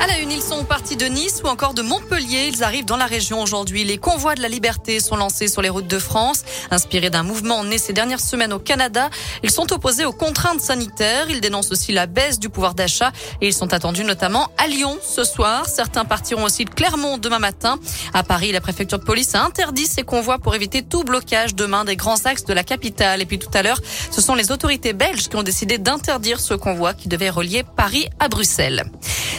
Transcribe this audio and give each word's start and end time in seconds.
À 0.00 0.06
la 0.06 0.20
une, 0.20 0.30
ils 0.30 0.42
sont 0.42 0.64
partis 0.64 0.96
de 0.96 1.06
Nice 1.06 1.40
ou 1.42 1.48
encore 1.48 1.74
de 1.74 1.82
Montpellier. 1.82 2.50
Ils 2.52 2.62
arrivent 2.62 2.84
dans 2.84 2.96
la 2.96 3.06
région 3.06 3.42
aujourd'hui. 3.42 3.82
Les 3.82 3.98
convois 3.98 4.36
de 4.36 4.40
la 4.40 4.48
liberté 4.48 5.00
sont 5.00 5.16
lancés 5.16 5.48
sur 5.48 5.60
les 5.60 5.68
routes 5.68 5.88
de 5.88 5.98
France. 5.98 6.44
Inspirés 6.70 7.10
d'un 7.10 7.24
mouvement 7.24 7.64
né 7.64 7.78
ces 7.78 7.92
dernières 7.92 8.20
semaines 8.20 8.52
au 8.52 8.60
Canada, 8.60 9.10
ils 9.42 9.50
sont 9.50 9.72
opposés 9.72 10.04
aux 10.04 10.12
contraintes 10.12 10.60
sanitaires. 10.60 11.28
Ils 11.30 11.40
dénoncent 11.40 11.72
aussi 11.72 11.90
la 11.90 12.06
baisse 12.06 12.38
du 12.38 12.48
pouvoir 12.48 12.74
d'achat 12.74 13.10
et 13.40 13.48
ils 13.48 13.52
sont 13.52 13.72
attendus 13.74 14.04
notamment 14.04 14.50
à 14.56 14.68
Lyon 14.68 14.96
ce 15.02 15.24
soir. 15.24 15.66
Certains 15.66 16.04
partiront 16.04 16.44
aussi 16.44 16.64
de 16.64 16.70
Clermont 16.70 17.18
demain 17.18 17.40
matin. 17.40 17.80
À 18.14 18.22
Paris, 18.22 18.52
la 18.52 18.60
préfecture 18.60 19.00
de 19.00 19.04
police 19.04 19.34
a 19.34 19.42
interdit 19.42 19.86
ces 19.86 20.04
convois 20.04 20.38
pour 20.38 20.54
éviter 20.54 20.82
tout 20.82 21.02
blocage 21.02 21.56
demain 21.56 21.84
des 21.84 21.96
grands 21.96 22.24
axes 22.24 22.44
de 22.44 22.54
la 22.54 22.62
capitale. 22.62 23.20
Et 23.20 23.26
puis 23.26 23.40
tout 23.40 23.50
à 23.52 23.62
l'heure, 23.62 23.80
ce 24.12 24.20
sont 24.20 24.36
les 24.36 24.52
autorités 24.52 24.92
belges 24.92 25.28
qui 25.28 25.34
ont 25.34 25.42
décidé 25.42 25.78
d'interdire 25.78 26.38
ce 26.38 26.54
convoi 26.54 26.94
qui 26.94 27.08
devait 27.08 27.30
relier 27.30 27.64
Paris 27.76 28.06
à 28.20 28.28
Bruxelles. 28.28 28.84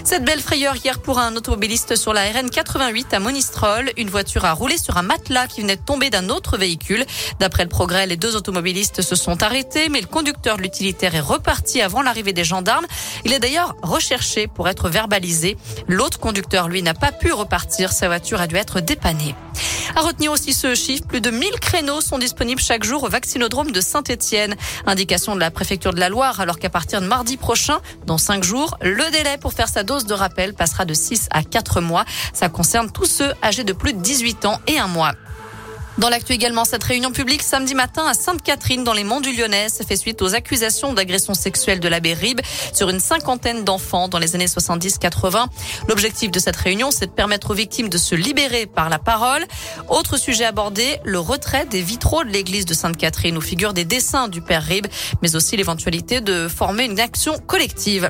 Cette 0.04 0.26
belle 0.26 0.42
frayeur 0.50 0.76
hier 0.78 0.98
pour 0.98 1.20
un 1.20 1.36
automobiliste 1.36 1.96
sur 1.96 2.12
la 2.12 2.24
RN 2.24 2.50
88 2.50 3.14
à 3.14 3.20
Monistrol. 3.20 3.92
Une 3.98 4.10
voiture 4.10 4.46
a 4.46 4.54
roulé 4.54 4.80
sur 4.80 4.98
un 4.98 5.04
matelas 5.04 5.46
qui 5.46 5.62
venait 5.62 5.76
de 5.76 5.82
tomber 5.82 6.10
d'un 6.10 6.30
autre 6.30 6.58
véhicule. 6.58 7.06
D'après 7.40 7.62
le 7.62 7.70
progrès, 7.70 8.08
les 8.08 8.18
deux 8.18 8.36
automobilistes 8.36 9.04
se 9.04 9.16
sont 9.16 9.44
arrêtés, 9.44 9.90
mais 9.90 10.02
le 10.02 10.08
conducteur 10.08 10.58
de 10.58 10.64
l'utilitaire 10.64 11.14
est 11.14 11.20
reparti 11.20 11.84
avant 11.84 12.02
l'arrivée 12.02 12.34
des 12.34 12.44
gendarmes. 12.44 12.88
Il 13.26 13.34
est 13.34 13.38
d'ailleurs 13.38 13.76
recherché 13.84 14.48
pour 14.48 14.68
être 14.68 14.90
verbalisé. 14.90 15.56
L'autre 15.88 16.20
conducteur, 16.20 16.68
lui, 16.68 16.82
n'a 16.82 16.96
pas 16.96 17.12
pu 17.12 17.32
repartir. 17.32 17.92
Sa 17.92 18.08
voiture 18.08 18.42
a 18.42 18.48
dû 18.48 18.56
être 18.56 18.80
dépannée. 18.80 19.36
À 19.96 20.02
retenir 20.02 20.32
aussi 20.32 20.54
ce 20.54 20.76
chiffre, 20.76 21.06
plus 21.06 21.22
de 21.22 21.32
1000 21.32 21.52
créneaux 21.60 22.02
sont 22.02 22.18
disponibles 22.18 22.62
chaque 22.62 22.84
jour 22.84 23.04
au 23.04 23.10
vaccinodrome 23.10 23.72
de 23.72 23.82
Saint-Etienne. 23.82 24.56
Indication 24.86 25.36
de 25.36 25.40
la 25.40 25.52
préfecture 25.52 25.94
de 25.94 26.00
la 26.00 26.10
Loire, 26.10 26.40
alors 26.40 26.60
qu'à 26.60 26.70
partir 26.70 27.02
de 27.02 27.08
mardi 27.08 27.38
prochain, 27.38 27.80
dans 28.06 28.18
5 28.18 28.44
jours, 28.44 28.78
le 28.82 29.10
délai 29.12 29.38
pour 29.38 29.54
faire 29.54 29.68
sa 29.68 29.84
dose 29.84 30.06
de 30.06 30.14
rappel 30.14 30.54
passera 30.54 30.86
de 30.86 30.94
6 30.94 31.28
à 31.32 31.44
4 31.44 31.82
mois. 31.82 32.06
Ça 32.34 32.50
concerne 32.50 32.92
tous 32.92 33.06
ceux 33.06 33.34
âgés 33.44 33.64
de 33.64 33.74
plus 33.74 33.94
de 33.94 34.00
18 34.00 34.46
ans 34.46 34.60
et 34.68 34.80
un 34.80 34.88
mois. 34.88 35.14
Dans 36.00 36.08
l'actu 36.08 36.32
également, 36.32 36.64
cette 36.64 36.86
réunion 36.86 37.12
publique 37.12 37.44
samedi 37.44 37.76
matin 37.76 38.06
à 38.08 38.14
Sainte-Catherine 38.14 38.86
dans 38.86 38.94
les 38.94 39.04
Monts 39.04 39.20
du 39.20 39.34
Lyonnais 39.34 39.68
fait 39.86 39.98
suite 39.98 40.22
aux 40.22 40.34
accusations 40.34 40.94
d'agression 40.94 41.34
sexuelle 41.34 41.82
de 41.82 41.90
l'abbé 41.90 42.14
Rib 42.14 42.40
sur 42.74 42.90
une 42.90 43.02
cinquantaine 43.02 43.66
d'enfants 43.66 44.08
dans 44.08 44.18
les 44.18 44.34
années 44.34 44.46
70-80. 44.46 45.48
L'objectif 45.90 46.32
de 46.32 46.40
cette 46.40 46.56
réunion, 46.56 46.90
c'est 46.92 47.08
de 47.08 47.12
permettre 47.12 47.52
aux 47.52 47.54
victimes 47.54 47.90
de 47.90 47.98
se 47.98 48.16
libérer 48.16 48.66
par 48.66 48.90
la 48.90 48.98
parole. 48.98 49.46
Autre 49.90 50.16
sujet 50.18 50.46
abordé, 50.46 51.00
le 51.04 51.20
retrait 51.20 51.66
des 51.66 51.82
vitraux 51.82 52.24
de 52.24 52.30
l'église 52.30 52.64
de 52.64 52.74
Sainte-Catherine 52.74 53.38
où 53.38 53.42
figurent 53.42 53.74
des 53.74 53.84
dessins 53.84 54.30
du 54.30 54.40
père 54.40 54.64
Rib, 54.64 54.88
mais 55.22 55.36
aussi 55.36 55.58
l'éventualité 55.58 56.22
de 56.22 56.48
former 56.48 56.86
une 56.86 57.02
action 57.02 57.38
collective. 57.40 58.10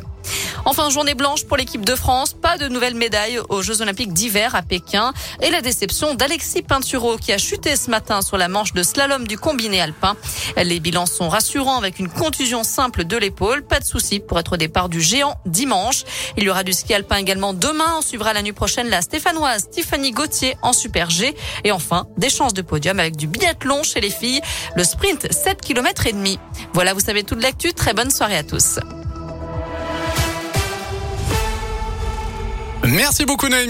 Enfin, 0.65 0.89
journée 0.89 1.15
blanche 1.15 1.45
pour 1.45 1.57
l'équipe 1.57 1.85
de 1.85 1.95
France. 1.95 2.33
Pas 2.33 2.57
de 2.57 2.67
nouvelles 2.67 2.95
médailles 2.95 3.39
aux 3.49 3.61
Jeux 3.61 3.81
Olympiques 3.81 4.13
d'hiver 4.13 4.55
à 4.55 4.61
Pékin. 4.61 5.13
Et 5.41 5.49
la 5.49 5.61
déception 5.61 6.15
d'Alexis 6.15 6.61
Pinturo 6.61 7.17
qui 7.17 7.31
a 7.31 7.37
chuté 7.37 7.75
ce 7.75 7.89
matin 7.89 8.21
sur 8.21 8.37
la 8.37 8.47
manche 8.47 8.73
de 8.73 8.83
slalom 8.83 9.27
du 9.27 9.37
combiné 9.37 9.81
alpin. 9.81 10.15
Les 10.57 10.79
bilans 10.79 11.05
sont 11.05 11.29
rassurants 11.29 11.77
avec 11.77 11.99
une 11.99 12.09
contusion 12.09 12.63
simple 12.63 13.03
de 13.03 13.17
l'épaule. 13.17 13.63
Pas 13.63 13.79
de 13.79 13.85
souci 13.85 14.19
pour 14.19 14.39
être 14.39 14.53
au 14.53 14.57
départ 14.57 14.89
du 14.89 15.01
géant 15.01 15.35
dimanche. 15.45 16.03
Il 16.37 16.43
y 16.43 16.49
aura 16.49 16.63
du 16.63 16.73
ski 16.73 16.93
alpin 16.93 17.17
également 17.17 17.53
demain. 17.53 17.95
On 17.97 18.01
suivra 18.01 18.33
la 18.33 18.41
nuit 18.41 18.53
prochaine 18.53 18.89
la 18.89 19.01
stéphanoise 19.01 19.69
Tiffany 19.69 20.11
Gauthier 20.11 20.57
en 20.61 20.73
super 20.73 21.09
G. 21.09 21.35
Et 21.63 21.71
enfin, 21.71 22.07
des 22.17 22.29
chances 22.29 22.53
de 22.53 22.61
podium 22.61 22.99
avec 22.99 23.15
du 23.15 23.27
biathlon 23.27 23.83
chez 23.83 24.01
les 24.01 24.09
filles. 24.09 24.41
Le 24.75 24.83
sprint 24.83 25.31
7 25.31 25.61
km 25.61 26.07
et 26.07 26.13
demi. 26.13 26.39
Voilà, 26.73 26.93
vous 26.93 26.99
savez 26.99 27.23
toute 27.23 27.41
l'actu. 27.41 27.73
Très 27.73 27.93
bonne 27.93 28.11
soirée 28.11 28.37
à 28.37 28.43
tous. 28.43 28.79
Merci 32.91 33.25
beaucoup 33.25 33.47
Naomi. 33.47 33.67